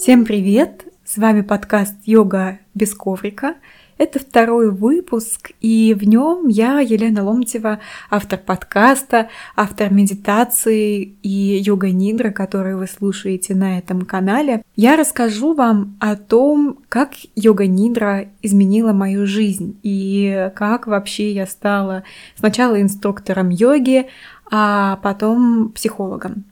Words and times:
Всем 0.00 0.24
привет! 0.24 0.86
С 1.04 1.18
вами 1.18 1.42
подкаст 1.42 1.94
«Йога 2.06 2.58
без 2.72 2.94
коврика». 2.94 3.56
Это 3.98 4.18
второй 4.18 4.70
выпуск, 4.70 5.50
и 5.60 5.94
в 5.94 6.04
нем 6.04 6.48
я, 6.48 6.80
Елена 6.80 7.22
Ломтева, 7.22 7.80
автор 8.08 8.38
подкаста, 8.38 9.28
автор 9.56 9.92
медитации 9.92 11.02
и 11.22 11.60
йога-нидра, 11.62 12.30
которые 12.30 12.76
вы 12.76 12.86
слушаете 12.86 13.54
на 13.54 13.76
этом 13.76 14.06
канале. 14.06 14.62
Я 14.74 14.96
расскажу 14.96 15.52
вам 15.52 15.98
о 16.00 16.16
том, 16.16 16.78
как 16.88 17.10
йога-нидра 17.36 18.30
изменила 18.40 18.94
мою 18.94 19.26
жизнь 19.26 19.78
и 19.82 20.50
как 20.56 20.86
вообще 20.86 21.32
я 21.32 21.46
стала 21.46 22.04
сначала 22.36 22.80
инструктором 22.80 23.50
йоги, 23.50 24.06
а 24.50 24.96
потом 25.02 25.68
психологом. 25.74 26.46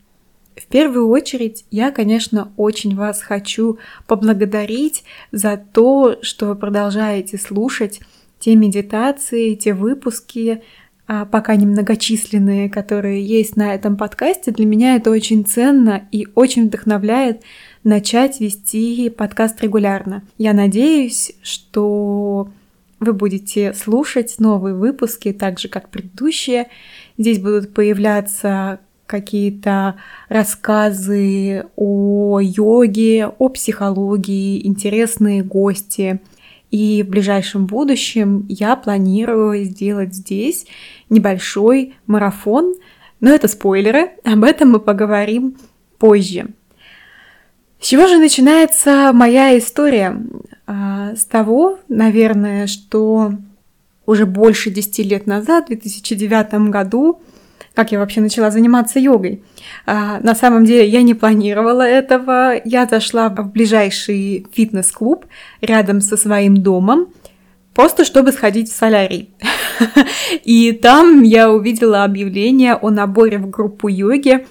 В 0.59 0.67
первую 0.67 1.07
очередь 1.07 1.65
я, 1.71 1.91
конечно, 1.91 2.51
очень 2.57 2.95
вас 2.95 3.21
хочу 3.21 3.79
поблагодарить 4.07 5.03
за 5.31 5.57
то, 5.57 6.17
что 6.21 6.47
вы 6.47 6.55
продолжаете 6.55 7.37
слушать 7.37 8.01
те 8.39 8.55
медитации, 8.55 9.55
те 9.55 9.73
выпуски, 9.73 10.61
а, 11.07 11.25
пока 11.25 11.55
немногочисленные, 11.55 12.69
которые 12.69 13.25
есть 13.25 13.55
на 13.55 13.73
этом 13.73 13.95
подкасте. 13.97 14.51
Для 14.51 14.65
меня 14.65 14.95
это 14.95 15.11
очень 15.11 15.45
ценно 15.45 16.07
и 16.11 16.27
очень 16.35 16.67
вдохновляет 16.67 17.41
начать 17.83 18.39
вести 18.39 19.09
подкаст 19.09 19.61
регулярно. 19.61 20.23
Я 20.37 20.53
надеюсь, 20.53 21.31
что 21.41 22.49
вы 22.99 23.13
будете 23.13 23.73
слушать 23.73 24.35
новые 24.39 24.75
выпуски 24.75 25.31
так 25.31 25.57
же, 25.57 25.69
как 25.69 25.89
предыдущие. 25.89 26.67
Здесь 27.17 27.39
будут 27.39 27.73
появляться 27.73 28.79
какие-то 29.09 29.95
рассказы 30.29 31.65
о 31.75 32.39
йоге, 32.39 33.27
о 33.27 33.49
психологии, 33.49 34.65
интересные 34.65 35.43
гости. 35.43 36.21
И 36.69 37.01
в 37.01 37.09
ближайшем 37.09 37.65
будущем 37.65 38.45
я 38.47 38.75
планирую 38.75 39.65
сделать 39.65 40.13
здесь 40.13 40.67
небольшой 41.09 41.95
марафон, 42.05 42.75
но 43.19 43.31
это 43.31 43.47
спойлеры, 43.47 44.11
об 44.23 44.43
этом 44.43 44.71
мы 44.71 44.79
поговорим 44.79 45.57
позже. 45.97 46.49
С 47.81 47.87
чего 47.87 48.05
же 48.07 48.19
начинается 48.19 49.11
моя 49.13 49.57
история? 49.57 50.21
А, 50.67 51.15
с 51.15 51.25
того, 51.25 51.79
наверное, 51.87 52.67
что 52.67 53.31
уже 54.05 54.27
больше 54.27 54.69
10 54.69 54.99
лет 54.99 55.25
назад, 55.25 55.65
в 55.65 55.67
2009 55.69 56.69
году, 56.69 57.21
как 57.73 57.91
я 57.91 57.99
вообще 57.99 58.21
начала 58.21 58.51
заниматься 58.51 58.99
йогой. 58.99 59.41
А, 59.85 60.19
на 60.21 60.35
самом 60.35 60.65
деле 60.65 60.87
я 60.87 61.01
не 61.01 61.13
планировала 61.13 61.83
этого. 61.83 62.59
Я 62.65 62.85
зашла 62.85 63.29
в 63.29 63.51
ближайший 63.51 64.47
фитнес-клуб 64.53 65.25
рядом 65.61 66.01
со 66.01 66.17
своим 66.17 66.57
домом, 66.57 67.07
просто 67.73 68.05
чтобы 68.05 68.31
сходить 68.31 68.69
в 68.69 68.75
солярий. 68.75 69.29
И 70.43 70.71
там 70.73 71.23
я 71.23 71.51
увидела 71.51 72.03
объявление 72.03 72.75
о 72.75 72.89
наборе 72.89 73.37
в 73.37 73.49
группу 73.49 73.87
йоги. 73.87 74.45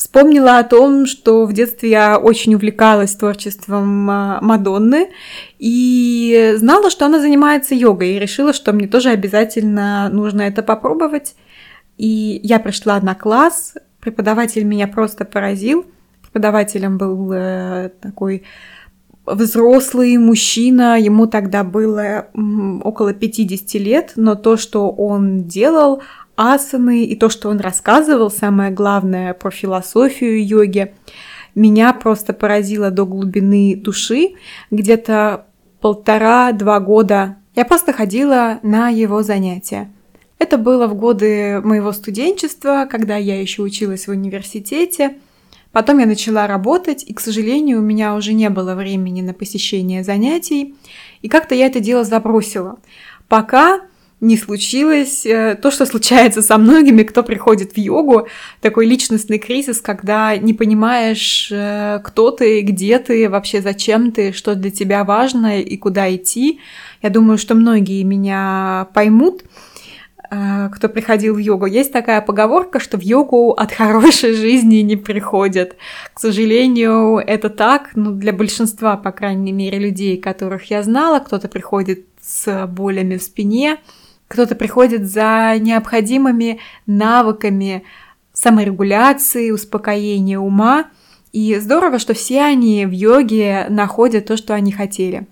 Вспомнила 0.00 0.56
о 0.56 0.64
том, 0.64 1.04
что 1.04 1.44
в 1.44 1.52
детстве 1.52 1.90
я 1.90 2.18
очень 2.18 2.54
увлекалась 2.54 3.14
творчеством 3.14 4.08
а, 4.08 4.38
Мадонны 4.40 5.10
и 5.58 6.54
знала, 6.56 6.88
что 6.88 7.04
она 7.04 7.20
занимается 7.20 7.74
йогой, 7.74 8.12
и 8.12 8.18
решила, 8.18 8.54
что 8.54 8.72
мне 8.72 8.88
тоже 8.88 9.10
обязательно 9.10 10.08
нужно 10.08 10.40
это 10.40 10.62
попробовать. 10.62 11.34
И 12.00 12.40
я 12.42 12.58
пришла 12.60 12.98
на 12.98 13.14
класс, 13.14 13.74
преподаватель 14.00 14.64
меня 14.64 14.88
просто 14.88 15.26
поразил. 15.26 15.84
Преподавателем 16.22 16.96
был 16.96 17.30
э, 17.30 17.90
такой 18.00 18.44
взрослый 19.26 20.16
мужчина, 20.16 20.98
ему 20.98 21.26
тогда 21.26 21.62
было 21.62 22.28
около 22.82 23.12
50 23.12 23.74
лет, 23.74 24.12
но 24.16 24.34
то, 24.34 24.56
что 24.56 24.88
он 24.88 25.44
делал, 25.44 26.02
асаны 26.36 27.04
и 27.04 27.14
то, 27.16 27.28
что 27.28 27.50
он 27.50 27.60
рассказывал, 27.60 28.30
самое 28.30 28.70
главное 28.70 29.34
про 29.34 29.50
философию 29.50 30.42
йоги, 30.42 30.94
меня 31.54 31.92
просто 31.92 32.32
поразило 32.32 32.90
до 32.90 33.04
глубины 33.04 33.76
души. 33.76 34.36
Где-то 34.70 35.44
полтора-два 35.82 36.80
года 36.80 37.36
я 37.54 37.66
просто 37.66 37.92
ходила 37.92 38.58
на 38.62 38.88
его 38.88 39.22
занятия. 39.22 39.90
Это 40.40 40.56
было 40.56 40.86
в 40.86 40.94
годы 40.94 41.60
моего 41.60 41.92
студенчества, 41.92 42.88
когда 42.90 43.16
я 43.18 43.38
еще 43.38 43.60
училась 43.60 44.06
в 44.06 44.10
университете. 44.10 45.18
Потом 45.70 45.98
я 45.98 46.06
начала 46.06 46.46
работать, 46.46 47.04
и, 47.06 47.12
к 47.12 47.20
сожалению, 47.20 47.80
у 47.80 47.82
меня 47.82 48.14
уже 48.14 48.32
не 48.32 48.48
было 48.48 48.74
времени 48.74 49.20
на 49.20 49.34
посещение 49.34 50.02
занятий. 50.02 50.74
И 51.20 51.28
как-то 51.28 51.54
я 51.54 51.66
это 51.66 51.78
дело 51.78 52.04
забросила. 52.04 52.78
Пока 53.28 53.82
не 54.22 54.38
случилось 54.38 55.26
э, 55.26 55.58
то, 55.60 55.70
что 55.70 55.84
случается 55.84 56.40
со 56.40 56.56
многими, 56.56 57.02
кто 57.02 57.22
приходит 57.22 57.72
в 57.72 57.78
йогу, 57.78 58.26
такой 58.62 58.86
личностный 58.86 59.38
кризис, 59.38 59.82
когда 59.82 60.34
не 60.38 60.54
понимаешь, 60.54 61.50
э, 61.52 62.00
кто 62.02 62.30
ты, 62.30 62.62
где 62.62 62.98
ты, 62.98 63.28
вообще 63.28 63.60
зачем 63.60 64.10
ты, 64.10 64.32
что 64.32 64.54
для 64.54 64.70
тебя 64.70 65.04
важно 65.04 65.60
и 65.60 65.76
куда 65.76 66.14
идти. 66.14 66.60
Я 67.02 67.10
думаю, 67.10 67.36
что 67.36 67.54
многие 67.54 68.02
меня 68.04 68.88
поймут. 68.94 69.42
А, 70.32 70.68
кто 70.68 70.88
приходил 70.88 71.34
в 71.34 71.38
йогу. 71.38 71.66
Есть 71.66 71.92
такая 71.92 72.20
поговорка, 72.20 72.78
что 72.78 72.96
в 72.96 73.00
йогу 73.00 73.50
от 73.50 73.72
хорошей 73.72 74.34
жизни 74.34 74.76
не 74.76 74.94
приходят. 74.94 75.76
К 76.14 76.20
сожалению, 76.20 77.16
это 77.16 77.50
так, 77.50 77.90
ну, 77.96 78.12
для 78.12 78.32
большинства, 78.32 78.96
по 78.96 79.10
крайней 79.10 79.50
мере, 79.50 79.80
людей, 79.80 80.16
которых 80.18 80.70
я 80.70 80.84
знала, 80.84 81.18
кто-то 81.18 81.48
приходит 81.48 82.06
с 82.22 82.66
болями 82.68 83.16
в 83.16 83.22
спине, 83.24 83.78
кто-то 84.28 84.54
приходит 84.54 85.10
за 85.10 85.56
необходимыми 85.58 86.60
навыками 86.86 87.82
саморегуляции, 88.32 89.50
успокоения 89.50 90.38
ума. 90.38 90.90
И 91.32 91.56
здорово, 91.56 91.98
что 91.98 92.14
все 92.14 92.42
они 92.42 92.86
в 92.86 92.92
йоге 92.92 93.66
находят 93.68 94.26
то, 94.26 94.36
что 94.36 94.54
они 94.54 94.70
хотели. 94.70 95.26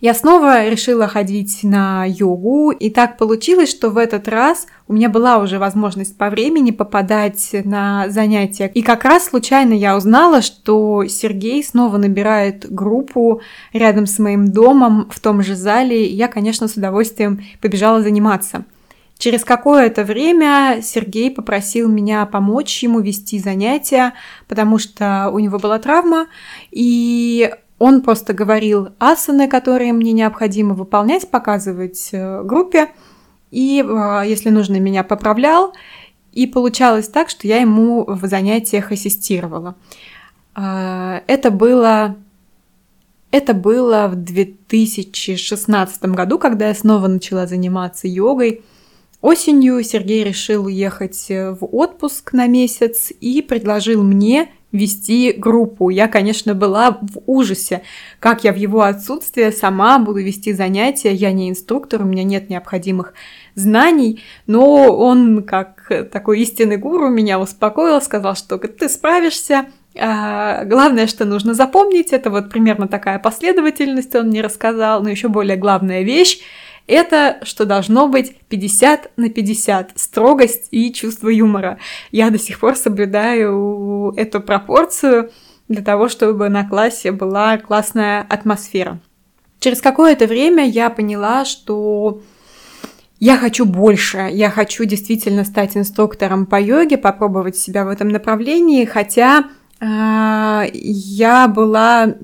Я 0.00 0.14
снова 0.14 0.66
решила 0.66 1.08
ходить 1.08 1.60
на 1.62 2.06
йогу, 2.06 2.70
и 2.70 2.88
так 2.88 3.18
получилось, 3.18 3.68
что 3.68 3.90
в 3.90 3.98
этот 3.98 4.28
раз 4.28 4.66
у 4.88 4.94
меня 4.94 5.10
была 5.10 5.36
уже 5.36 5.58
возможность 5.58 6.16
по 6.16 6.30
времени 6.30 6.70
попадать 6.70 7.50
на 7.64 8.08
занятия. 8.08 8.70
И 8.72 8.80
как 8.80 9.04
раз 9.04 9.26
случайно 9.26 9.74
я 9.74 9.94
узнала, 9.94 10.40
что 10.40 11.04
Сергей 11.06 11.62
снова 11.62 11.98
набирает 11.98 12.72
группу 12.72 13.42
рядом 13.74 14.06
с 14.06 14.18
моим 14.18 14.50
домом 14.50 15.10
в 15.10 15.20
том 15.20 15.42
же 15.42 15.54
зале. 15.54 16.06
И 16.06 16.14
я, 16.14 16.28
конечно, 16.28 16.66
с 16.66 16.76
удовольствием 16.76 17.44
побежала 17.60 18.00
заниматься. 18.00 18.64
Через 19.18 19.44
какое-то 19.44 20.02
время 20.04 20.80
Сергей 20.82 21.30
попросил 21.30 21.90
меня 21.90 22.24
помочь 22.24 22.82
ему 22.82 23.00
вести 23.00 23.38
занятия, 23.38 24.14
потому 24.48 24.78
что 24.78 25.28
у 25.30 25.38
него 25.40 25.58
была 25.58 25.78
травма, 25.78 26.26
и 26.70 27.50
он 27.80 28.02
просто 28.02 28.34
говорил 28.34 28.90
асаны, 28.98 29.48
которые 29.48 29.94
мне 29.94 30.12
необходимо 30.12 30.74
выполнять, 30.74 31.30
показывать 31.30 32.10
э, 32.12 32.42
группе, 32.44 32.90
и, 33.50 33.82
э, 33.82 34.22
если 34.26 34.50
нужно, 34.50 34.78
меня 34.78 35.02
поправлял. 35.02 35.72
И 36.32 36.46
получалось 36.46 37.08
так, 37.08 37.30
что 37.30 37.48
я 37.48 37.56
ему 37.56 38.04
в 38.04 38.26
занятиях 38.26 38.92
ассистировала. 38.92 39.76
Э, 40.54 41.22
это 41.26 41.50
было 41.50 42.16
это 43.30 43.54
было 43.54 44.08
в 44.08 44.16
2016 44.16 46.04
году, 46.04 46.38
когда 46.38 46.68
я 46.68 46.74
снова 46.74 47.06
начала 47.06 47.46
заниматься 47.46 48.06
йогой. 48.08 48.62
Осенью 49.22 49.82
Сергей 49.84 50.22
решил 50.22 50.66
уехать 50.66 51.28
в 51.28 51.58
отпуск 51.72 52.34
на 52.34 52.46
месяц 52.46 53.10
и 53.20 53.40
предложил 53.40 54.02
мне 54.02 54.50
вести 54.72 55.32
группу. 55.32 55.90
Я, 55.90 56.08
конечно, 56.08 56.54
была 56.54 56.98
в 57.00 57.20
ужасе, 57.26 57.82
как 58.18 58.44
я 58.44 58.52
в 58.52 58.56
его 58.56 58.82
отсутствие 58.82 59.52
сама 59.52 59.98
буду 59.98 60.20
вести 60.20 60.52
занятия. 60.52 61.12
Я 61.12 61.32
не 61.32 61.50
инструктор, 61.50 62.02
у 62.02 62.04
меня 62.04 62.22
нет 62.24 62.50
необходимых 62.50 63.14
знаний, 63.54 64.22
но 64.46 64.96
он, 64.96 65.42
как 65.42 65.90
такой 66.12 66.40
истинный 66.40 66.76
гуру, 66.76 67.08
меня 67.08 67.40
успокоил, 67.40 68.00
сказал, 68.00 68.36
что 68.36 68.58
ты 68.58 68.88
справишься, 68.88 69.66
а, 69.98 70.64
главное, 70.64 71.06
что 71.06 71.24
нужно 71.24 71.52
запомнить, 71.52 72.12
это 72.12 72.30
вот 72.30 72.48
примерно 72.48 72.86
такая 72.86 73.18
последовательность 73.18 74.14
он 74.14 74.28
мне 74.28 74.40
рассказал, 74.40 75.02
но 75.02 75.10
еще 75.10 75.28
более 75.28 75.56
главная 75.56 76.02
вещь, 76.02 76.40
это 76.90 77.38
что 77.42 77.64
должно 77.64 78.08
быть 78.08 78.36
50 78.48 79.12
на 79.16 79.30
50, 79.30 79.92
строгость 79.96 80.68
и 80.70 80.92
чувство 80.92 81.28
юмора. 81.28 81.78
Я 82.10 82.30
до 82.30 82.38
сих 82.38 82.60
пор 82.60 82.76
соблюдаю 82.76 84.12
эту 84.16 84.40
пропорцию 84.40 85.30
для 85.68 85.82
того, 85.82 86.08
чтобы 86.08 86.48
на 86.48 86.68
классе 86.68 87.12
была 87.12 87.56
классная 87.58 88.26
атмосфера. 88.28 88.98
Через 89.60 89.80
какое-то 89.80 90.26
время 90.26 90.66
я 90.66 90.90
поняла, 90.90 91.44
что 91.44 92.22
я 93.20 93.36
хочу 93.36 93.66
больше, 93.66 94.28
я 94.32 94.50
хочу 94.50 94.84
действительно 94.84 95.44
стать 95.44 95.76
инструктором 95.76 96.46
по 96.46 96.58
йоге, 96.60 96.96
попробовать 96.96 97.56
себя 97.56 97.84
в 97.84 97.88
этом 97.88 98.08
направлении, 98.08 98.86
хотя 98.86 99.44
э, 99.78 100.70
я 100.72 101.46
была 101.46 102.14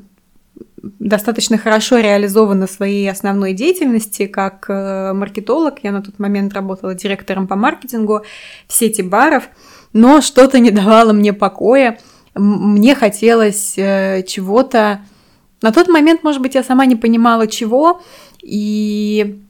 достаточно 0.99 1.59
хорошо 1.59 1.99
реализована 1.99 2.67
своей 2.67 3.11
основной 3.11 3.53
деятельности 3.53 4.27
как 4.27 4.67
э, 4.69 5.13
маркетолог. 5.13 5.79
Я 5.83 5.93
на 5.93 6.03
тот 6.03 6.19
момент 6.19 6.53
работала 6.55 6.95
директором 6.95 7.47
по 7.47 7.57
маркетингу 7.57 8.23
в 8.67 8.73
сети 8.73 9.03
баров, 9.03 9.49
но 9.93 10.21
что-то 10.21 10.59
не 10.59 10.71
давало 10.71 11.13
мне 11.13 11.33
покоя. 11.33 11.99
Мне 12.35 12.95
хотелось 12.95 13.75
э, 13.77 14.23
чего-то. 14.27 15.01
На 15.63 15.73
тот 15.73 15.89
момент, 15.89 16.23
может 16.23 16.43
быть, 16.43 16.55
я 16.55 16.63
сама 16.63 16.87
не 16.87 16.97
понимала 16.97 17.47
чего, 17.47 18.03
и 18.43 19.41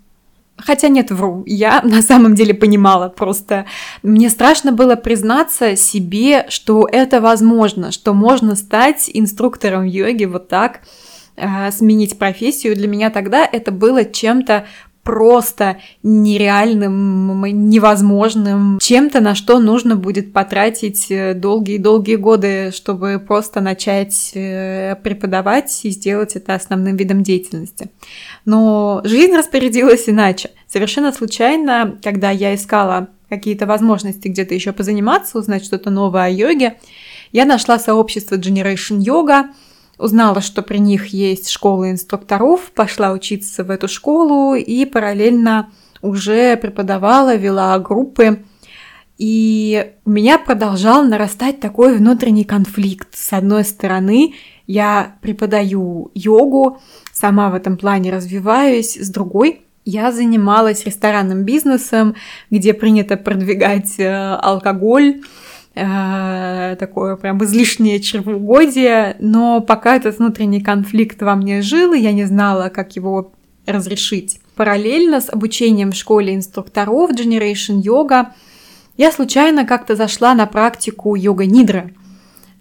Хотя 0.58 0.88
нет, 0.88 1.10
вру, 1.10 1.42
я 1.46 1.80
на 1.84 2.02
самом 2.02 2.34
деле 2.34 2.54
понимала, 2.54 3.08
просто 3.08 3.66
мне 4.02 4.30
страшно 4.30 4.72
было 4.72 4.96
признаться 4.96 5.76
себе, 5.76 6.46
что 6.48 6.88
это 6.90 7.20
возможно, 7.20 7.92
что 7.92 8.14
можно 8.14 8.56
стать 8.56 9.10
инструктором 9.12 9.84
йоги 9.84 10.24
вот 10.24 10.48
так, 10.48 10.80
э, 11.36 11.70
сменить 11.70 12.18
профессию. 12.18 12.74
Для 12.74 12.88
меня 12.88 13.10
тогда 13.10 13.48
это 13.50 13.70
было 13.70 14.04
чем-то 14.04 14.66
просто 15.06 15.78
нереальным, 16.02 17.44
невозможным, 17.70 18.80
чем-то, 18.82 19.20
на 19.20 19.36
что 19.36 19.60
нужно 19.60 19.94
будет 19.94 20.32
потратить 20.32 21.06
долгие-долгие 21.40 22.16
годы, 22.16 22.72
чтобы 22.74 23.22
просто 23.24 23.60
начать 23.60 24.32
э, 24.34 24.96
преподавать 24.96 25.80
и 25.84 25.90
сделать 25.90 26.34
это 26.34 26.56
основным 26.56 26.96
видом 26.96 27.22
деятельности. 27.22 27.88
Но 28.44 29.00
жизнь 29.04 29.36
распорядилась 29.36 30.08
иначе. 30.08 30.50
Совершенно 30.66 31.12
случайно, 31.12 31.98
когда 32.02 32.32
я 32.32 32.56
искала 32.56 33.06
какие-то 33.28 33.66
возможности 33.66 34.26
где-то 34.26 34.54
еще 34.54 34.72
позаниматься, 34.72 35.38
узнать 35.38 35.64
что-то 35.64 35.90
новое 35.90 36.24
о 36.24 36.30
йоге, 36.30 36.78
я 37.30 37.44
нашла 37.44 37.78
сообщество 37.78 38.36
Generation 38.36 38.98
Yoga, 38.98 39.44
узнала, 39.98 40.40
что 40.40 40.62
при 40.62 40.78
них 40.78 41.06
есть 41.08 41.48
школа 41.48 41.90
инструкторов, 41.90 42.70
пошла 42.72 43.12
учиться 43.12 43.64
в 43.64 43.70
эту 43.70 43.88
школу 43.88 44.54
и 44.54 44.84
параллельно 44.84 45.70
уже 46.02 46.56
преподавала, 46.56 47.36
вела 47.36 47.78
группы. 47.78 48.42
И 49.18 49.92
у 50.04 50.10
меня 50.10 50.38
продолжал 50.38 51.02
нарастать 51.04 51.60
такой 51.60 51.96
внутренний 51.96 52.44
конфликт. 52.44 53.08
С 53.12 53.32
одной 53.32 53.64
стороны, 53.64 54.34
я 54.66 55.16
преподаю 55.22 56.10
йогу, 56.14 56.80
сама 57.12 57.48
в 57.48 57.54
этом 57.54 57.78
плане 57.78 58.12
развиваюсь, 58.12 58.96
с 58.96 59.08
другой 59.08 59.62
я 59.86 60.10
занималась 60.10 60.84
ресторанным 60.84 61.44
бизнесом, 61.44 62.16
где 62.50 62.74
принято 62.74 63.16
продвигать 63.16 63.98
э, 63.98 64.34
алкоголь, 64.42 65.22
э, 65.76 66.76
такое 66.78 67.16
прям 67.16 67.42
излишнее 67.44 68.00
чревоугодие, 68.00 69.16
но 69.20 69.60
пока 69.60 69.96
этот 69.96 70.18
внутренний 70.18 70.60
конфликт 70.60 71.22
во 71.22 71.36
мне 71.36 71.62
жил, 71.62 71.92
и 71.92 72.00
я 72.00 72.12
не 72.12 72.24
знала, 72.24 72.70
как 72.70 72.96
его 72.96 73.32
разрешить. 73.66 74.40
Параллельно 74.56 75.20
с 75.20 75.28
обучением 75.28 75.92
в 75.92 75.96
школе 75.96 76.34
инструкторов 76.34 77.10
Generation 77.10 77.82
Yoga 77.82 78.28
я 78.96 79.12
случайно 79.12 79.66
как-то 79.66 79.94
зашла 79.94 80.34
на 80.34 80.46
практику 80.46 81.14
йога-нидры 81.14 81.94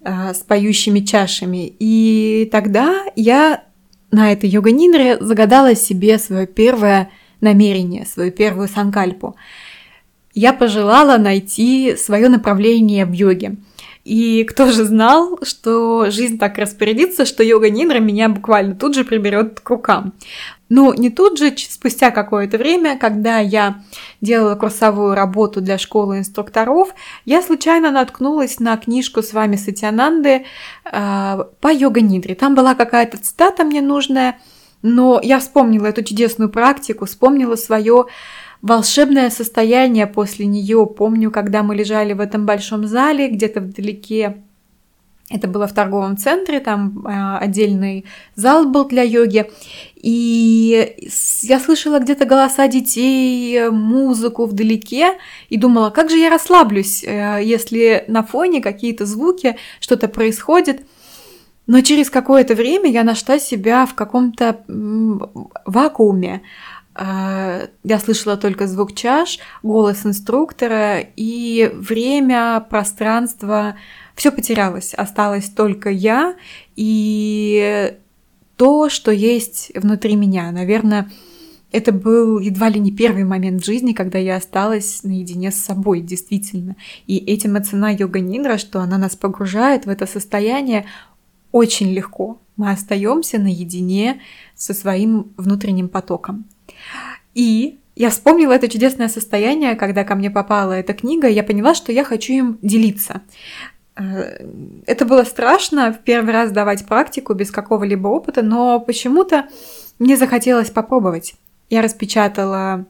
э, 0.02 0.34
с 0.34 0.38
поющими 0.38 1.00
чашами. 1.00 1.74
И 1.78 2.48
тогда 2.52 3.04
я 3.16 3.64
на 4.10 4.32
этой 4.32 4.50
йога-нидре 4.50 5.18
загадала 5.20 5.74
себе 5.74 6.18
свое 6.18 6.46
первое 6.46 7.10
намерение, 7.40 8.04
свою 8.04 8.30
первую 8.30 8.68
санкальпу. 8.68 9.36
Я 10.36 10.52
пожелала 10.52 11.16
найти 11.16 11.96
свое 11.96 12.28
направление 12.28 13.06
в 13.06 13.12
йоге. 13.12 13.56
И 14.04 14.44
кто 14.44 14.70
же 14.70 14.84
знал, 14.84 15.38
что 15.42 16.10
жизнь 16.10 16.38
так 16.38 16.58
распорядится, 16.58 17.24
что 17.24 17.42
йога 17.42 17.70
Нидра 17.70 18.00
меня 18.00 18.28
буквально 18.28 18.74
тут 18.74 18.94
же 18.94 19.04
приберет 19.04 19.60
к 19.60 19.70
рукам. 19.70 20.12
Ну, 20.68 20.92
не 20.92 21.08
тут 21.08 21.38
же, 21.38 21.54
спустя 21.56 22.10
какое-то 22.10 22.58
время, 22.58 22.98
когда 22.98 23.38
я 23.38 23.82
делала 24.20 24.56
курсовую 24.56 25.14
работу 25.14 25.62
для 25.62 25.78
школы 25.78 26.18
инструкторов, 26.18 26.94
я 27.24 27.40
случайно 27.40 27.90
наткнулась 27.90 28.60
на 28.60 28.76
книжку 28.76 29.22
с 29.22 29.32
вами 29.32 29.56
Сатьянанды 29.56 30.44
э, 30.84 31.44
по 31.60 31.72
йога 31.72 32.02
Нидре. 32.02 32.34
Там 32.34 32.54
была 32.54 32.74
какая-то 32.74 33.16
цитата 33.16 33.64
мне 33.64 33.80
нужная, 33.80 34.38
но 34.82 35.18
я 35.22 35.40
вспомнила 35.40 35.86
эту 35.86 36.04
чудесную 36.04 36.50
практику, 36.50 37.06
вспомнила 37.06 37.56
свое 37.56 38.04
волшебное 38.62 39.30
состояние 39.30 40.06
после 40.06 40.46
нее. 40.46 40.86
Помню, 40.86 41.30
когда 41.30 41.62
мы 41.62 41.74
лежали 41.74 42.12
в 42.12 42.20
этом 42.20 42.46
большом 42.46 42.86
зале, 42.86 43.28
где-то 43.28 43.60
вдалеке. 43.60 44.42
Это 45.28 45.48
было 45.48 45.66
в 45.66 45.72
торговом 45.72 46.16
центре, 46.16 46.60
там 46.60 47.04
э, 47.04 47.38
отдельный 47.38 48.04
зал 48.36 48.66
был 48.66 48.86
для 48.86 49.02
йоги. 49.02 49.50
И 49.96 50.94
я 51.42 51.58
слышала 51.58 51.98
где-то 51.98 52.26
голоса 52.26 52.68
детей, 52.68 53.68
музыку 53.70 54.46
вдалеке, 54.46 55.14
и 55.48 55.56
думала, 55.56 55.90
как 55.90 56.10
же 56.10 56.16
я 56.16 56.30
расслаблюсь, 56.30 57.02
э, 57.02 57.40
если 57.42 58.04
на 58.06 58.22
фоне 58.22 58.60
какие-то 58.62 59.04
звуки, 59.04 59.56
что-то 59.80 60.06
происходит. 60.06 60.82
Но 61.66 61.80
через 61.80 62.08
какое-то 62.08 62.54
время 62.54 62.88
я 62.88 63.02
нашла 63.02 63.40
себя 63.40 63.86
в 63.86 63.94
каком-то 63.94 64.64
вакууме. 65.64 66.42
Я 66.98 67.98
слышала 67.98 68.36
только 68.36 68.66
звук 68.66 68.94
чаш, 68.94 69.38
голос 69.62 70.06
инструктора, 70.06 71.00
и 71.00 71.70
время, 71.74 72.64
пространство, 72.70 73.76
все 74.14 74.30
потерялось. 74.32 74.94
Осталась 74.94 75.50
только 75.50 75.90
я 75.90 76.36
и 76.74 77.94
то, 78.56 78.88
что 78.88 79.10
есть 79.10 79.72
внутри 79.74 80.16
меня. 80.16 80.50
Наверное, 80.50 81.10
это 81.70 81.92
был 81.92 82.38
едва 82.38 82.70
ли 82.70 82.80
не 82.80 82.92
первый 82.92 83.24
момент 83.24 83.60
в 83.60 83.66
жизни, 83.66 83.92
когда 83.92 84.18
я 84.18 84.36
осталась 84.36 85.02
наедине 85.02 85.50
с 85.50 85.56
собой, 85.56 86.00
действительно. 86.00 86.76
И 87.06 87.18
этим 87.18 87.58
и 87.58 87.62
цена 87.62 87.90
йога 87.90 88.20
Нидра, 88.20 88.56
что 88.56 88.80
она 88.80 88.96
нас 88.96 89.16
погружает 89.16 89.84
в 89.84 89.90
это 89.90 90.06
состояние 90.06 90.86
очень 91.52 91.92
легко. 91.92 92.38
Мы 92.56 92.70
остаемся 92.70 93.38
наедине 93.38 94.22
со 94.54 94.72
своим 94.72 95.34
внутренним 95.36 95.90
потоком. 95.90 96.46
И 97.36 97.80
я 97.96 98.08
вспомнила 98.08 98.52
это 98.52 98.66
чудесное 98.66 99.08
состояние, 99.08 99.76
когда 99.76 100.04
ко 100.04 100.14
мне 100.14 100.30
попала 100.30 100.72
эта 100.72 100.94
книга, 100.94 101.28
и 101.28 101.34
я 101.34 101.44
поняла, 101.44 101.74
что 101.74 101.92
я 101.92 102.02
хочу 102.02 102.32
им 102.32 102.58
делиться. 102.62 103.20
Э, 103.94 104.46
это 104.86 105.04
было 105.04 105.22
страшно 105.24 105.92
в 105.92 105.98
первый 105.98 106.32
раз 106.32 106.50
давать 106.50 106.86
практику 106.86 107.34
без 107.34 107.50
какого-либо 107.50 108.08
опыта, 108.08 108.40
но 108.40 108.80
почему-то 108.80 109.48
мне 109.98 110.16
захотелось 110.16 110.70
попробовать. 110.70 111.34
Я 111.68 111.82
распечатала 111.82 112.86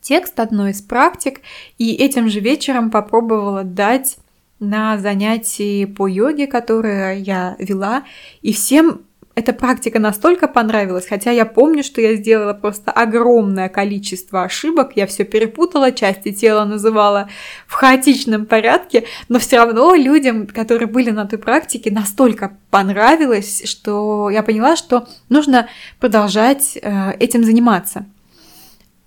текст 0.00 0.40
одной 0.40 0.70
из 0.70 0.80
практик 0.80 1.42
и 1.76 1.92
этим 1.92 2.30
же 2.30 2.40
вечером 2.40 2.90
попробовала 2.90 3.64
дать 3.64 4.16
на 4.60 4.96
занятии 4.96 5.84
по 5.84 6.06
йоге, 6.06 6.46
которое 6.46 7.18
я 7.18 7.54
вела, 7.58 8.04
и 8.40 8.54
всем 8.54 9.02
эта 9.38 9.52
практика 9.52 10.00
настолько 10.00 10.48
понравилась, 10.48 11.06
хотя 11.06 11.30
я 11.30 11.46
помню, 11.46 11.84
что 11.84 12.00
я 12.00 12.16
сделала 12.16 12.54
просто 12.54 12.90
огромное 12.90 13.68
количество 13.68 14.42
ошибок, 14.42 14.92
я 14.96 15.06
все 15.06 15.22
перепутала, 15.24 15.92
части 15.92 16.32
тела 16.32 16.64
называла 16.64 17.28
в 17.68 17.74
хаотичном 17.74 18.46
порядке, 18.46 19.04
но 19.28 19.38
все 19.38 19.58
равно 19.58 19.94
людям, 19.94 20.48
которые 20.48 20.88
были 20.88 21.10
на 21.10 21.24
той 21.24 21.38
практике, 21.38 21.92
настолько 21.92 22.56
понравилось, 22.70 23.62
что 23.64 24.28
я 24.28 24.42
поняла, 24.42 24.74
что 24.74 25.06
нужно 25.28 25.68
продолжать 26.00 26.76
э, 26.76 27.12
этим 27.20 27.44
заниматься. 27.44 28.06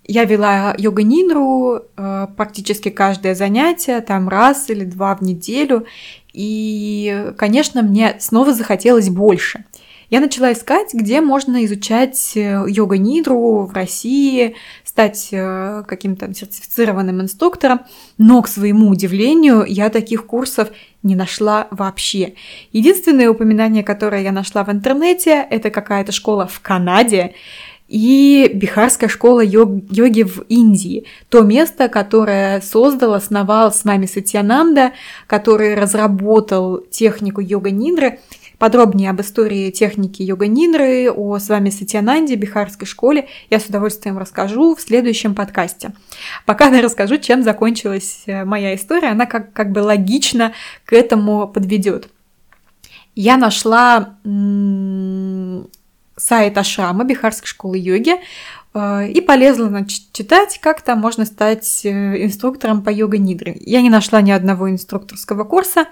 Я 0.04 0.24
вела 0.24 0.74
йога-нинру 0.78 1.82
э, 1.94 2.26
практически 2.38 2.88
каждое 2.88 3.34
занятие, 3.34 4.00
там 4.00 4.30
раз 4.30 4.70
или 4.70 4.84
два 4.84 5.14
в 5.14 5.20
неделю, 5.20 5.84
и, 6.32 7.34
конечно, 7.36 7.82
мне 7.82 8.16
снова 8.18 8.54
захотелось 8.54 9.10
больше– 9.10 9.66
я 10.12 10.20
начала 10.20 10.52
искать, 10.52 10.92
где 10.92 11.22
можно 11.22 11.64
изучать 11.64 12.32
э, 12.36 12.66
йога-нидру 12.68 13.64
в 13.64 13.72
России, 13.72 14.56
стать 14.84 15.30
э, 15.32 15.84
каким-то 15.88 16.34
сертифицированным 16.34 17.22
инструктором, 17.22 17.80
но, 18.18 18.42
к 18.42 18.48
своему 18.48 18.90
удивлению, 18.90 19.64
я 19.66 19.88
таких 19.88 20.26
курсов 20.26 20.68
не 21.02 21.14
нашла 21.16 21.66
вообще. 21.70 22.34
Единственное 22.72 23.30
упоминание, 23.30 23.82
которое 23.82 24.22
я 24.22 24.32
нашла 24.32 24.64
в 24.64 24.70
интернете, 24.70 25.46
это 25.48 25.70
какая-то 25.70 26.12
школа 26.12 26.46
в 26.46 26.60
Канаде, 26.60 27.34
и 27.88 28.50
Бихарская 28.52 29.08
школа 29.08 29.40
йоги 29.40 30.24
в 30.24 30.44
Индии. 30.48 31.06
То 31.30 31.40
место, 31.40 31.88
которое 31.88 32.60
создал, 32.60 33.14
основал 33.14 33.72
с 33.72 33.84
вами 33.84 34.04
Сатьянанда, 34.04 34.92
который 35.26 35.74
разработал 35.74 36.78
технику 36.90 37.40
йога-нидры 37.40 38.18
Подробнее 38.62 39.10
об 39.10 39.20
истории 39.20 39.72
техники 39.72 40.22
йога-нинры, 40.22 41.10
о 41.10 41.40
с 41.40 41.48
вами 41.48 41.68
Сатьянанде, 41.70 42.36
Бихарской 42.36 42.86
школе 42.86 43.26
я 43.50 43.58
с 43.58 43.66
удовольствием 43.66 44.18
расскажу 44.18 44.76
в 44.76 44.80
следующем 44.80 45.34
подкасте. 45.34 45.94
Пока 46.46 46.68
я 46.68 46.80
расскажу, 46.80 47.18
чем 47.18 47.42
закончилась 47.42 48.22
э, 48.26 48.44
моя 48.44 48.76
история, 48.76 49.08
она 49.08 49.26
как, 49.26 49.52
как 49.52 49.72
бы 49.72 49.80
логично 49.80 50.52
к 50.84 50.92
этому 50.92 51.48
подведет. 51.48 52.08
Я 53.16 53.36
нашла 53.36 54.14
сайт 56.16 56.56
Ашрама, 56.56 57.02
Бихарской 57.02 57.48
школы 57.48 57.78
йоги, 57.78 58.14
э, 58.74 59.08
и 59.08 59.20
полезла 59.22 59.70
значит, 59.70 60.02
читать, 60.12 60.60
как 60.62 60.82
там 60.82 61.00
можно 61.00 61.24
стать 61.24 61.84
э, 61.84 62.24
инструктором 62.24 62.84
по 62.84 62.90
йога-нидре. 62.90 63.56
Я 63.58 63.82
не 63.82 63.90
нашла 63.90 64.22
ни 64.22 64.30
одного 64.30 64.70
инструкторского 64.70 65.42
курса, 65.42 65.88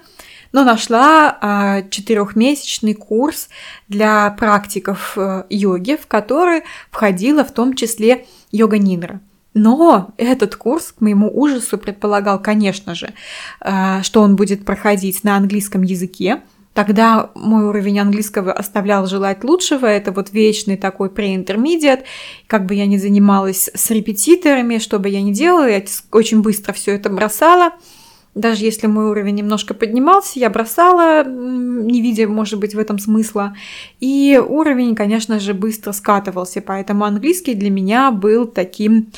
но 0.51 0.63
нашла 0.63 1.37
а, 1.39 1.81
четырехмесячный 1.83 2.93
курс 2.93 3.49
для 3.87 4.31
практиков 4.31 5.13
э, 5.15 5.43
йоги, 5.49 5.97
в 6.01 6.07
который 6.07 6.63
входила 6.89 7.43
в 7.43 7.51
том 7.51 7.75
числе 7.75 8.25
йога-нидра. 8.51 9.21
Но 9.53 10.13
этот 10.17 10.55
курс, 10.55 10.93
к 10.93 11.01
моему 11.01 11.29
ужасу, 11.29 11.77
предполагал, 11.77 12.41
конечно 12.41 12.95
же, 12.95 13.13
э, 13.61 14.01
что 14.03 14.21
он 14.21 14.35
будет 14.35 14.65
проходить 14.65 15.23
на 15.23 15.35
английском 15.35 15.83
языке. 15.83 16.41
Тогда 16.73 17.31
мой 17.35 17.65
уровень 17.65 17.99
английского 17.99 18.53
оставлял 18.53 19.05
желать 19.05 19.43
лучшего. 19.43 19.85
Это 19.85 20.13
вот 20.13 20.31
вечный 20.31 20.77
такой 20.77 21.09
pre-intermediate. 21.09 22.03
Как 22.47 22.65
бы 22.65 22.75
я 22.75 22.85
ни 22.85 22.95
занималась 22.95 23.69
с 23.73 23.89
репетиторами, 23.89 24.77
что 24.77 24.97
бы 24.97 25.09
я 25.09 25.21
ни 25.21 25.33
делала, 25.33 25.69
я 25.69 25.83
очень 26.11 26.41
быстро 26.41 26.71
все 26.71 26.95
это 26.95 27.09
бросала. 27.09 27.71
Даже 28.33 28.63
если 28.63 28.87
мой 28.87 29.05
уровень 29.09 29.35
немножко 29.35 29.73
поднимался, 29.73 30.39
я 30.39 30.49
бросала, 30.49 31.25
не 31.25 32.01
видя, 32.01 32.29
может 32.29 32.59
быть, 32.59 32.73
в 32.73 32.79
этом 32.79 32.97
смысла. 32.97 33.55
И 33.99 34.41
уровень, 34.41 34.95
конечно 34.95 35.37
же, 35.39 35.53
быстро 35.53 35.91
скатывался, 35.91 36.61
поэтому 36.61 37.03
английский 37.03 37.55
для 37.55 37.69
меня 37.69 38.09
был 38.11 38.45
таким, 38.45 39.11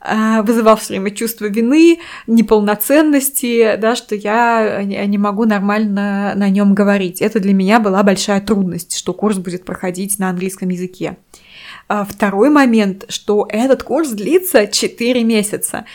э, 0.00 0.42
вызывал 0.42 0.76
все 0.76 0.92
время 0.94 1.10
чувство 1.10 1.46
вины, 1.46 1.98
неполноценности, 2.28 3.76
да, 3.76 3.96
что 3.96 4.14
я 4.14 4.84
не 4.84 5.18
могу 5.18 5.46
нормально 5.46 6.34
на 6.36 6.48
нем 6.48 6.72
говорить. 6.74 7.20
Это 7.20 7.40
для 7.40 7.54
меня 7.54 7.80
была 7.80 8.04
большая 8.04 8.40
трудность, 8.40 8.96
что 8.96 9.12
курс 9.12 9.38
будет 9.38 9.64
проходить 9.64 10.20
на 10.20 10.30
английском 10.30 10.68
языке. 10.68 11.16
А 11.88 12.04
второй 12.04 12.50
момент, 12.50 13.04
что 13.08 13.48
этот 13.50 13.82
курс 13.82 14.10
длится 14.10 14.68
4 14.68 15.24
месяца. 15.24 15.86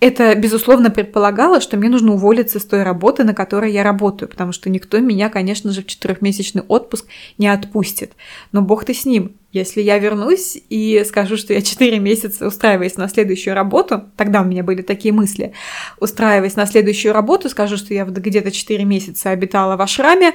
Это, 0.00 0.34
безусловно, 0.34 0.90
предполагало, 0.90 1.60
что 1.60 1.76
мне 1.76 1.90
нужно 1.90 2.14
уволиться 2.14 2.58
с 2.58 2.64
той 2.64 2.82
работы, 2.82 3.22
на 3.22 3.34
которой 3.34 3.70
я 3.70 3.82
работаю, 3.82 4.30
потому 4.30 4.52
что 4.52 4.70
никто 4.70 4.98
меня, 4.98 5.28
конечно 5.28 5.72
же, 5.72 5.82
в 5.82 5.86
четырехмесячный 5.86 6.62
отпуск 6.62 7.06
не 7.36 7.48
отпустит. 7.48 8.12
Но 8.50 8.62
бог 8.62 8.86
ты 8.86 8.94
с 8.94 9.04
ним. 9.04 9.36
Если 9.52 9.82
я 9.82 9.98
вернусь 9.98 10.56
и 10.70 11.04
скажу, 11.06 11.36
что 11.36 11.52
я 11.52 11.60
4 11.60 11.98
месяца 11.98 12.46
устраиваюсь 12.46 12.96
на 12.96 13.08
следующую 13.08 13.54
работу, 13.54 14.04
тогда 14.16 14.40
у 14.40 14.44
меня 14.44 14.62
были 14.62 14.80
такие 14.80 15.12
мысли, 15.12 15.52
устраиваясь 15.98 16.56
на 16.56 16.66
следующую 16.66 17.12
работу, 17.12 17.50
скажу, 17.50 17.76
что 17.76 17.92
я 17.92 18.04
где-то 18.04 18.52
4 18.52 18.84
месяца 18.84 19.30
обитала 19.30 19.76
в 19.76 19.82
ашраме, 19.82 20.34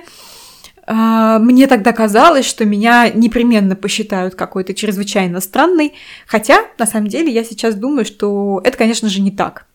мне 0.88 1.68
тогда 1.68 1.94
казалось, 1.94 2.46
что 2.46 2.66
меня 2.66 3.10
непременно 3.10 3.76
посчитают 3.76 4.36
какой-то 4.36 4.74
чрезвычайно 4.74 5.42
странной, 5.42 5.94
хотя 6.28 6.60
на 6.78 6.86
самом 6.86 7.08
деле 7.08 7.32
я 7.34 7.44
сейчас 7.44 7.76
думаю, 7.76 8.06
что 8.06 8.62
это, 8.64 8.78
конечно 8.78 9.10
же, 9.10 9.22
не 9.22 9.32
так 9.32 9.66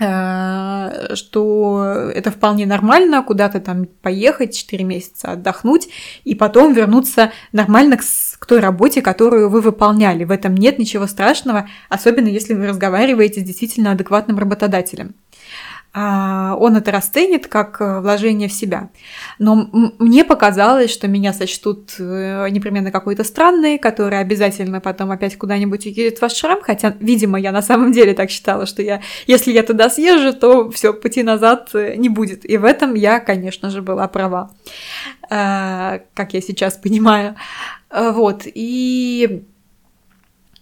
а, 0.00 1.14
что 1.14 2.10
это 2.14 2.30
вполне 2.30 2.66
нормально 2.66 3.22
куда-то 3.22 3.60
там 3.60 3.84
поехать 3.84 4.56
4 4.56 4.84
месяца 4.84 5.32
отдохнуть 5.32 5.88
и 6.24 6.34
потом 6.34 6.72
вернуться 6.72 7.30
нормально 7.52 7.98
к, 7.98 8.02
к 8.38 8.46
той 8.46 8.60
работе, 8.60 9.02
которую 9.02 9.50
вы 9.50 9.60
выполняли. 9.60 10.24
В 10.24 10.30
этом 10.30 10.54
нет 10.54 10.78
ничего 10.78 11.06
страшного, 11.06 11.68
особенно 11.88 12.28
если 12.28 12.54
вы 12.54 12.66
разговариваете 12.66 13.40
с 13.40 13.44
действительно 13.44 13.92
адекватным 13.92 14.38
работодателем. 14.38 15.14
А, 15.94 16.56
он 16.58 16.76
это 16.76 16.90
расценит 16.90 17.48
как 17.48 17.78
э, 17.82 18.00
вложение 18.00 18.48
в 18.48 18.52
себя. 18.52 18.88
Но 19.38 19.68
мне 19.98 20.24
показалось, 20.24 20.90
что 20.90 21.06
меня 21.06 21.34
сочтут 21.34 21.96
э, 21.98 22.48
непременно 22.48 22.90
какой-то 22.90 23.24
странный, 23.24 23.78
который 23.78 24.18
обязательно 24.18 24.80
потом 24.80 25.10
опять 25.10 25.36
куда-нибудь 25.36 25.84
уедет 25.84 26.18
в 26.18 26.22
ашрам, 26.22 26.60
хотя, 26.62 26.96
видимо, 26.98 27.38
я 27.38 27.52
на 27.52 27.60
самом 27.60 27.92
деле 27.92 28.14
так 28.14 28.30
считала, 28.30 28.64
что 28.64 28.80
я, 28.80 29.02
если 29.26 29.52
я 29.52 29.62
туда 29.62 29.90
съезжу, 29.90 30.32
то 30.32 30.70
все 30.70 30.94
пути 30.94 31.22
назад 31.22 31.68
э, 31.74 31.96
не 31.96 32.08
будет. 32.08 32.48
И 32.48 32.56
в 32.56 32.64
этом 32.64 32.94
я, 32.94 33.20
конечно 33.20 33.68
же, 33.68 33.82
была 33.82 34.08
права, 34.08 34.50
как 35.28 36.34
я 36.34 36.40
сейчас 36.40 36.74
понимаю. 36.74 37.36
Вот, 37.90 38.42
и 38.46 39.44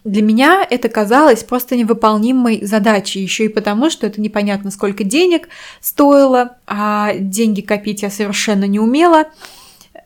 для 0.03 0.21
меня 0.21 0.65
это 0.67 0.89
казалось 0.89 1.43
просто 1.43 1.75
невыполнимой 1.75 2.65
задачей, 2.65 3.19
еще 3.19 3.45
и 3.45 3.49
потому, 3.49 3.89
что 3.89 4.07
это 4.07 4.19
непонятно, 4.19 4.71
сколько 4.71 5.03
денег 5.03 5.49
стоило, 5.79 6.57
а 6.65 7.13
деньги 7.13 7.61
копить 7.61 8.01
я 8.01 8.09
совершенно 8.09 8.65
не 8.65 8.79
умела. 8.79 9.25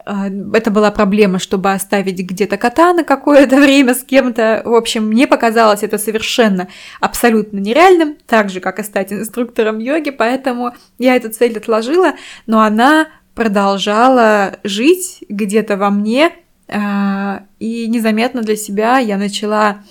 А, 0.05 0.27
это 0.53 0.69
была 0.69 0.91
проблема, 0.91 1.39
чтобы 1.39 1.71
оставить 1.71 2.19
где-то 2.19 2.57
кота 2.57 2.93
на 2.93 3.03
какое-то 3.03 3.55
время 3.61 3.95
с 3.95 4.03
кем-то. 4.03 4.61
В 4.65 4.73
общем, 4.73 5.07
мне 5.07 5.27
показалось 5.27 5.83
это 5.83 5.97
совершенно 5.97 6.67
абсолютно 6.99 7.59
нереальным, 7.59 8.17
так 8.27 8.49
же, 8.49 8.59
как 8.59 8.79
и 8.79 8.83
стать 8.83 9.13
инструктором 9.13 9.79
йоги, 9.79 10.09
поэтому 10.09 10.73
я 10.99 11.15
эту 11.15 11.29
цель 11.29 11.57
отложила, 11.57 12.13
но 12.47 12.61
она 12.61 13.07
продолжала 13.33 14.57
жить 14.63 15.23
где-то 15.29 15.77
во 15.77 15.89
мне, 15.89 16.31
и 16.67 17.87
незаметно 17.87 18.41
для 18.41 18.55
себя 18.55 18.97
я 18.97 19.17
начала 19.17 19.83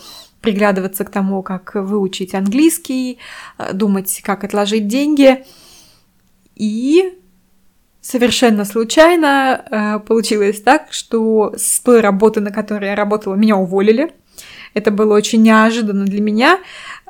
приглядываться 0.44 1.04
к 1.04 1.10
тому, 1.10 1.42
как 1.42 1.74
выучить 1.74 2.34
английский, 2.34 3.18
а, 3.56 3.72
думать, 3.72 4.20
как 4.22 4.44
отложить 4.44 4.86
деньги. 4.86 5.42
И 6.54 7.18
совершенно 8.02 8.66
случайно 8.66 9.54
а, 9.54 9.98
получилось 10.00 10.60
так, 10.60 10.92
что 10.92 11.54
с 11.56 11.80
той 11.80 12.00
работы, 12.00 12.40
на 12.40 12.52
которой 12.52 12.90
я 12.90 12.94
работала, 12.94 13.34
меня 13.34 13.56
уволили. 13.56 14.12
Это 14.74 14.90
было 14.90 15.14
очень 15.14 15.42
неожиданно 15.42 16.04
для 16.04 16.20
меня, 16.20 16.58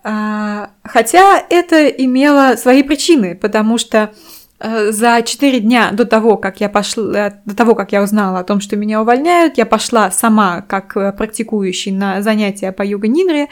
хотя 0.03 1.43
это 1.49 1.89
имело 1.89 2.57
свои 2.57 2.83
причины, 2.83 3.35
потому 3.35 3.79
что 3.79 4.13
за 4.61 5.23
4 5.23 5.61
дня 5.61 5.91
до 5.93 6.05
того, 6.05 6.37
как 6.37 6.61
я 6.61 6.69
пошла, 6.69 7.33
до 7.45 7.57
того, 7.57 7.75
как 7.75 7.93
я 7.93 8.03
узнала 8.03 8.39
о 8.39 8.45
том, 8.45 8.61
что 8.61 8.77
меня 8.77 9.03
увольняют, 9.03 9.59
я 9.59 9.67
пошла 9.67 10.11
сама, 10.11 10.63
как 10.63 10.97
э, 10.97 11.13
практикующий, 11.13 11.91
на 11.93 12.23
занятия 12.23 12.71
по 12.71 12.83
йога-нидре 12.83 13.49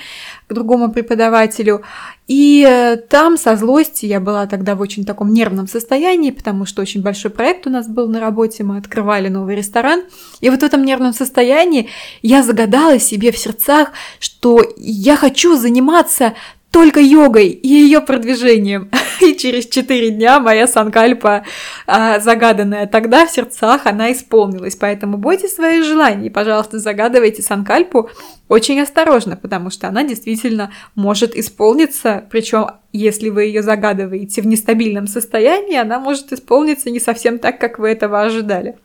к 0.47 0.53
другому 0.55 0.93
преподавателю. 0.93 1.83
И 2.29 2.65
э, 2.67 2.97
там 2.97 3.37
со 3.37 3.57
злости 3.57 4.07
я 4.07 4.21
была 4.21 4.47
тогда 4.47 4.77
в 4.77 4.81
очень 4.81 5.05
таком 5.05 5.33
нервном 5.33 5.67
состоянии, 5.67 6.31
потому 6.31 6.67
что 6.67 6.81
очень 6.83 7.03
большой 7.03 7.33
проект 7.33 7.67
у 7.67 7.71
нас 7.71 7.89
был 7.89 8.09
на 8.09 8.21
работе, 8.21 8.63
мы 8.63 8.79
открывали 8.79 9.29
новый 9.29 9.57
ресторан. 9.57 10.05
И 10.41 10.51
вот 10.51 10.61
в 10.61 10.65
этом 10.65 10.85
нервном 10.85 11.13
состоянии 11.13 11.89
я 12.23 12.45
загадала 12.45 13.01
себе 13.01 13.33
в 13.33 13.39
сердцах, 13.39 13.91
что 14.21 14.63
я 14.77 15.17
хочу 15.17 15.57
заниматься 15.57 16.35
только 16.73 17.01
йогой 17.01 17.49
и 17.49 17.69
ее 17.69 18.01
продвижением. 18.01 18.91
И 19.21 19.37
через 19.37 19.67
4 19.67 20.11
дня 20.11 20.41
моя 20.41 20.67
санкальпа, 20.67 21.45
а, 21.87 22.19
загаданная 22.19 22.87
тогда 22.87 23.25
в 23.27 23.31
сердцах, 23.31 23.87
она 23.87 24.11
исполнилась. 24.11 24.75
Поэтому 24.75 25.19
бойтесь 25.19 25.55
своих 25.55 25.85
желаний. 25.85 26.31
Пожалуйста, 26.31 26.81
загадывайте 26.81 27.43
санкальпу 27.43 28.11
очень 28.49 28.81
осторожно, 28.81 29.37
потому 29.37 29.71
что 29.71 29.87
она 29.87 30.03
действительно 30.03 30.73
может 30.97 31.37
исполниться. 31.37 32.25
Причем, 32.31 32.67
если 32.93 33.29
вы 33.29 33.45
ее 33.45 33.63
загадываете 33.63 34.43
в 34.43 34.47
нестабильном 34.47 35.07
состоянии, 35.07 35.77
она 35.77 36.01
может 36.01 36.33
исполниться 36.33 36.91
не 36.91 36.99
совсем 36.99 37.39
так, 37.39 37.61
как 37.61 37.79
вы 37.79 37.91
этого 37.91 38.23
ожидали. 38.23 38.77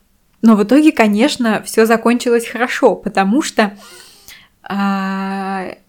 Но 0.42 0.56
в 0.56 0.64
итоге, 0.64 0.92
конечно, 0.92 1.64
все 1.66 1.86
закончилось 1.86 2.48
хорошо, 2.48 2.96
потому 2.96 3.42
что 3.42 3.76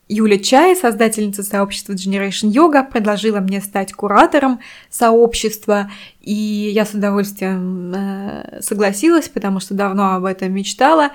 Юля 0.09 0.39
Чай, 0.39 0.75
создательница 0.75 1.43
сообщества 1.43 1.93
Generation 1.93 2.51
Yoga, 2.51 2.89
предложила 2.91 3.41
мне 3.41 3.61
стать 3.61 3.93
куратором 3.93 4.61
сообщества, 4.89 5.91
и 6.21 6.33
я 6.33 6.87
с 6.87 6.95
удовольствием 6.95 7.93
э, 7.95 8.61
согласилась, 8.63 9.29
потому 9.29 9.61
что 9.61 9.75
давно 9.75 10.15
об 10.15 10.25
этом 10.25 10.53
мечтала. 10.53 11.11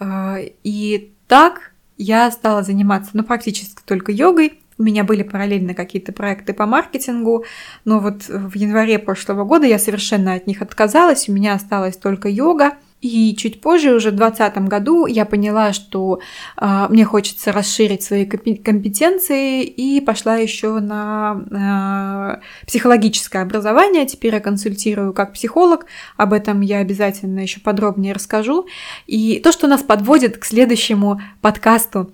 Э, 0.00 0.36
и 0.64 1.12
так 1.28 1.72
я 1.98 2.30
стала 2.30 2.62
заниматься, 2.62 3.10
ну, 3.12 3.22
практически 3.22 3.82
только 3.84 4.12
йогой. 4.12 4.58
У 4.78 4.82
меня 4.82 5.04
были 5.04 5.22
параллельно 5.22 5.74
какие-то 5.74 6.12
проекты 6.12 6.54
по 6.54 6.64
маркетингу, 6.64 7.44
но 7.84 8.00
вот 8.00 8.28
в 8.28 8.56
январе 8.56 8.98
прошлого 8.98 9.44
года 9.44 9.66
я 9.66 9.78
совершенно 9.78 10.32
от 10.32 10.46
них 10.46 10.62
отказалась, 10.62 11.28
у 11.28 11.32
меня 11.32 11.52
осталась 11.52 11.98
только 11.98 12.30
йога– 12.30 12.72
и 13.02 13.34
чуть 13.36 13.60
позже, 13.60 13.94
уже 13.94 14.10
в 14.10 14.16
2020 14.16 14.68
году, 14.68 15.06
я 15.06 15.24
поняла, 15.24 15.72
что 15.72 16.20
э, 16.56 16.86
мне 16.88 17.04
хочется 17.04 17.50
расширить 17.50 18.04
свои 18.04 18.24
компетенции 18.24 19.64
и 19.64 20.00
пошла 20.00 20.36
еще 20.36 20.78
на 20.78 22.38
э, 22.40 22.66
психологическое 22.66 23.40
образование. 23.40 24.06
Теперь 24.06 24.34
я 24.34 24.40
консультирую 24.40 25.12
как 25.12 25.32
психолог, 25.32 25.86
об 26.16 26.32
этом 26.32 26.60
я 26.60 26.78
обязательно 26.78 27.40
еще 27.40 27.58
подробнее 27.58 28.14
расскажу. 28.14 28.66
И 29.08 29.40
то, 29.42 29.50
что 29.50 29.66
нас 29.66 29.82
подводит 29.82 30.38
к 30.38 30.44
следующему 30.44 31.20
подкасту, 31.40 32.12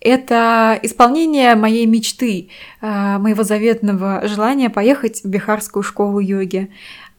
это 0.00 0.78
исполнение 0.84 1.56
моей 1.56 1.84
мечты, 1.84 2.50
моего 2.80 3.42
заветного 3.42 4.28
желания 4.28 4.70
поехать 4.70 5.24
в 5.24 5.28
Бихарскую 5.28 5.82
школу 5.82 6.20
йоги. 6.20 6.70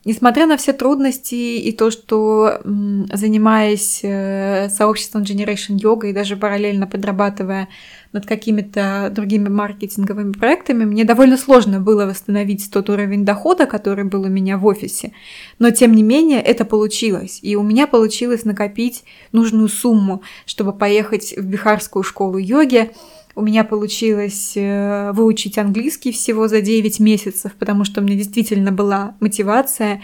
Несмотря 0.06 0.46
на 0.46 0.56
все 0.56 0.72
трудности 0.72 1.36
и 1.36 1.74
то, 1.74 1.92
что 1.92 2.62
занимаясь 2.64 4.00
э, 4.02 4.70
сообществом 4.70 5.24
Generation 5.24 5.76
Yoga 5.76 6.10
и 6.10 6.14
даже 6.14 6.38
параллельно 6.38 6.88
подрабатывая 6.88 7.68
над 8.14 8.26
какими-то 8.26 9.12
другими 9.14 9.50
маркетинговыми 9.50 10.32
проектами, 10.32 10.86
мне 10.86 11.04
довольно 11.04 11.38
сложно 11.38 11.82
было 11.82 12.06
восстановить 12.06 12.72
тот 12.72 12.90
уровень 12.90 13.26
дохода, 13.26 13.66
который 13.66 14.06
был 14.06 14.22
у 14.22 14.30
меня 14.30 14.58
в 14.58 14.66
офисе. 14.66 15.12
Но 15.60 15.70
тем 15.72 15.94
не 15.94 16.02
менее 16.02 16.42
это 16.42 16.64
получилось. 16.64 17.40
И 17.42 17.58
у 17.58 17.62
меня 17.62 17.86
получилось 17.86 18.46
накопить 18.46 19.04
нужную 19.34 19.68
сумму, 19.68 20.24
чтобы 20.46 20.72
поехать 20.72 21.34
в 21.36 21.46
Бихарскую 21.46 22.04
школу 22.04 22.38
йоги, 22.38 22.92
у 23.40 23.42
меня 23.42 23.64
получилось 23.64 24.54
э, 24.56 25.12
выучить 25.14 25.58
английский 25.58 26.12
всего 26.12 26.50
за 26.50 26.62
9 26.62 27.00
месяцев, 27.00 27.54
потому 27.58 27.86
что 27.86 28.02
у 28.02 28.04
меня 28.04 28.18
действительно 28.18 28.74
была 28.74 29.16
мотивация. 29.22 30.02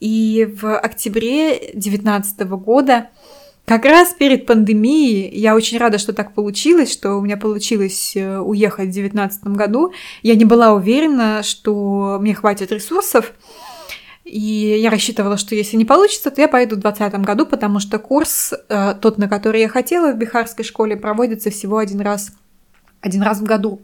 И 0.00 0.48
в 0.60 0.78
октябре 0.78 1.58
2019 1.74 2.40
года, 2.48 3.10
как 3.66 3.84
раз 3.84 4.14
перед 4.18 4.46
пандемией, 4.46 5.28
я 5.38 5.54
очень 5.54 5.76
рада, 5.76 5.98
что 5.98 6.14
так 6.14 6.32
получилось, 6.32 6.90
что 6.90 7.16
у 7.16 7.20
меня 7.20 7.36
получилось 7.36 8.16
э, 8.16 8.38
уехать 8.38 8.88
в 8.88 8.94
2019 8.94 9.44
году. 9.48 9.92
Я 10.22 10.34
не 10.34 10.46
была 10.46 10.72
уверена, 10.72 11.42
что 11.42 12.16
мне 12.20 12.34
хватит 12.34 12.72
ресурсов, 12.72 13.34
и 14.24 14.78
я 14.80 14.90
рассчитывала, 14.90 15.36
что 15.36 15.54
если 15.54 15.76
не 15.76 15.84
получится, 15.84 16.30
то 16.30 16.40
я 16.40 16.48
пойду 16.48 16.76
в 16.76 16.80
2020 16.80 17.20
году, 17.26 17.46
потому 17.46 17.80
что 17.80 17.98
курс, 17.98 18.54
э, 18.68 18.94
тот, 19.00 19.18
на 19.18 19.28
который 19.28 19.60
я 19.60 19.68
хотела 19.68 20.12
в 20.12 20.18
Бихарской 20.18 20.64
школе, 20.64 20.96
проводится 20.96 21.50
всего 21.50 21.78
один 21.78 22.00
раз 22.00 22.32
один 23.00 23.22
раз 23.22 23.40
в 23.40 23.44
году. 23.44 23.80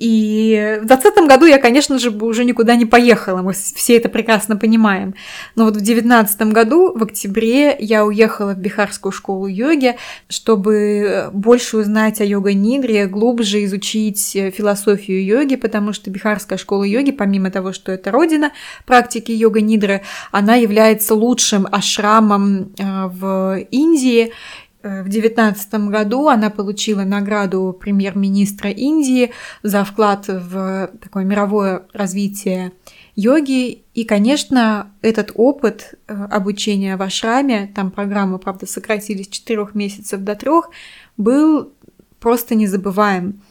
И 0.00 0.78
в 0.80 0.86
2020 0.86 1.28
году 1.28 1.44
я, 1.44 1.58
конечно 1.58 1.98
же, 1.98 2.10
бы 2.10 2.26
уже 2.26 2.46
никуда 2.46 2.74
не 2.74 2.86
поехала, 2.86 3.42
мы 3.42 3.52
все 3.52 3.98
это 3.98 4.08
прекрасно 4.08 4.56
понимаем. 4.56 5.14
Но 5.56 5.64
вот 5.64 5.74
в 5.74 5.76
2019 5.76 6.40
году, 6.54 6.98
в 6.98 7.02
октябре, 7.02 7.76
я 7.78 8.06
уехала 8.06 8.54
в 8.54 8.58
Бихарскую 8.58 9.12
школу 9.12 9.46
йоги, 9.46 9.96
чтобы 10.30 11.28
больше 11.34 11.76
узнать 11.76 12.18
о 12.22 12.24
йога-нидре, 12.24 13.08
глубже 13.08 13.62
изучить 13.64 14.30
философию 14.32 15.22
йоги, 15.22 15.56
потому 15.56 15.92
что 15.92 16.10
Бихарская 16.10 16.56
школа 16.56 16.84
йоги, 16.84 17.10
помимо 17.10 17.50
того, 17.50 17.74
что 17.74 17.92
это 17.92 18.10
родина 18.10 18.52
практики 18.86 19.32
йога-нидры, 19.32 20.00
она 20.32 20.54
является 20.54 21.14
лучшим 21.14 21.68
ашрамом 21.70 22.72
э, 22.78 23.06
в 23.06 23.58
Индии, 23.70 24.32
Э, 24.32 24.34
в 24.82 25.08
девятнадцатом 25.08 25.90
году 25.90 26.28
она 26.28 26.48
получила 26.48 27.02
награду 27.02 27.76
премьер-министра 27.78 28.70
Индии 28.70 29.32
за 29.62 29.84
вклад 29.84 30.26
в 30.28 30.90
такое 31.02 31.24
мировое 31.24 31.82
развитие 31.92 32.72
йоги. 33.14 33.82
И, 33.94 34.04
конечно, 34.04 34.90
этот 35.02 35.32
опыт 35.34 35.94
э, 36.06 36.14
обучения 36.30 36.96
в 36.96 37.02
ашраме, 37.02 37.70
там 37.74 37.90
программы, 37.90 38.38
правда, 38.38 38.66
сократились 38.66 39.26
с 39.26 39.28
4 39.28 39.68
месяцев 39.74 40.20
до 40.20 40.34
трех, 40.34 40.70
был 41.16 41.72
просто 42.18 42.54
незабываем. 42.54 43.42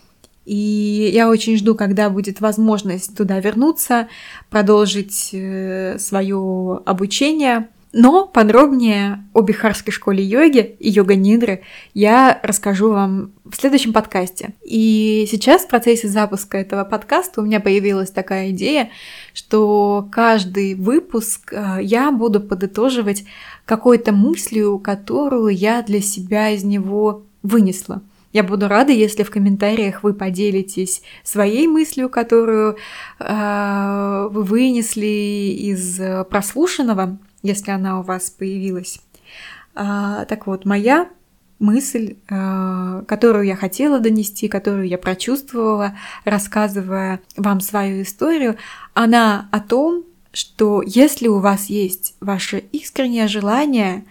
И 0.45 1.11
я 1.13 1.29
очень 1.29 1.57
жду, 1.57 1.75
когда 1.75 2.09
будет 2.09 2.41
возможность 2.41 3.15
туда 3.15 3.39
вернуться, 3.39 4.07
продолжить 4.49 5.29
э, 5.33 5.97
свое 5.99 6.81
обучение– 6.85 7.67
но 7.91 8.27
подробнее 8.27 9.25
о 9.33 9.41
Бихарской 9.41 9.91
школе 9.91 10.23
йоги 10.23 10.75
и 10.79 10.89
йога-нидры 10.89 11.63
я 11.93 12.39
расскажу 12.43 12.91
вам 12.91 13.31
в 13.45 13.55
следующем 13.55 13.93
подкасте. 13.93 14.53
И 14.63 15.27
сейчас 15.29 15.63
в 15.63 15.69
процессе 15.69 16.07
запуска 16.07 16.59
этого 16.59 16.83
подкаста 16.83 17.41
у 17.41 17.45
меня 17.45 17.59
появилась 17.59 18.11
такая 18.11 18.51
идея, 18.51 18.91
что 19.33 20.07
каждый 20.11 20.75
выпуск 20.75 21.51
э, 21.51 21.79
я 21.81 22.11
буду 22.11 22.39
подытоживать 22.39 23.23
какой-то 23.65 24.11
мыслью, 24.11 24.77
которую 24.77 25.49
я 25.49 25.81
для 25.81 26.01
себя 26.01 26.49
из 26.51 26.63
него 26.63 27.23
вынесла. 27.41 28.03
Я 28.31 28.43
буду 28.43 28.67
рада, 28.67 28.91
если 28.91 29.23
в 29.23 29.31
комментариях 29.31 30.03
вы 30.03 30.13
поделитесь 30.13 31.01
своей 31.23 31.67
мыслью, 31.67 32.09
которую 32.09 32.77
э, 33.19 34.27
вы 34.29 34.43
вынесли 34.43 35.57
из 35.57 35.99
прослушанного 36.29 37.17
если 37.41 37.71
она 37.71 37.99
у 37.99 38.03
вас 38.03 38.29
появилась. 38.29 38.99
А, 39.75 40.25
так 40.25 40.47
вот, 40.47 40.65
моя 40.65 41.09
мысль, 41.59 42.15
а, 42.29 43.03
которую 43.03 43.45
я 43.45 43.55
хотела 43.55 43.99
донести, 43.99 44.47
которую 44.47 44.87
я 44.87 44.97
прочувствовала, 44.97 45.97
рассказывая 46.25 47.21
вам 47.35 47.59
свою 47.61 48.01
историю, 48.03 48.57
она 48.93 49.49
о 49.51 49.59
том, 49.59 50.05
что 50.31 50.81
если 50.85 51.27
у 51.27 51.39
вас 51.39 51.67
есть 51.67 52.15
ваше 52.19 52.59
искреннее 52.71 53.27
желание, 53.27 54.05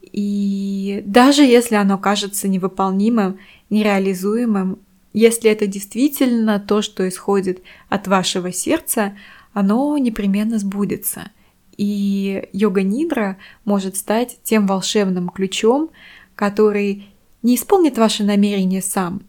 и 0.00 1.02
даже 1.04 1.42
если 1.42 1.74
оно 1.74 1.98
кажется 1.98 2.48
невыполнимым, 2.48 3.38
нереализуемым, 3.68 4.78
если 5.12 5.50
это 5.50 5.66
действительно 5.66 6.60
то, 6.60 6.82
что 6.82 7.08
исходит 7.08 7.62
от 7.88 8.06
вашего 8.06 8.52
сердца, 8.52 9.16
оно 9.52 9.96
непременно 9.98 10.58
сбудется. 10.58 11.30
И 11.76 12.48
йога-нидра 12.52 13.36
может 13.64 13.96
стать 13.96 14.38
тем 14.42 14.66
волшебным 14.66 15.28
ключом, 15.28 15.90
который 16.34 17.08
не 17.42 17.56
исполнит 17.56 17.98
ваше 17.98 18.24
намерение 18.24 18.82
сам, 18.82 19.22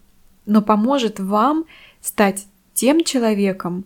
но 0.46 0.62
поможет 0.62 1.20
вам 1.20 1.66
стать 2.00 2.46
тем 2.74 3.04
человеком, 3.04 3.84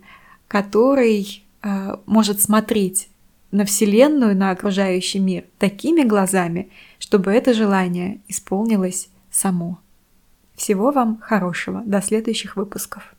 который 0.48 1.44
э, 1.62 1.96
может 2.06 2.40
смотреть 2.40 3.08
на 3.50 3.64
Вселенную, 3.64 4.36
на 4.36 4.50
окружающий 4.50 5.18
мир 5.18 5.44
такими 5.58 6.02
глазами, 6.02 6.70
чтобы 6.98 7.32
это 7.32 7.52
желание 7.52 8.20
исполнилось 8.28 9.08
само. 9.30 9.78
Всего 10.54 10.90
вам 10.90 11.18
хорошего. 11.20 11.82
До 11.84 12.00
следующих 12.00 12.56
выпусков. 12.56 13.14